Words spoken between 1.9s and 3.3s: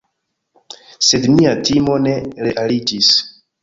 ne realiĝis.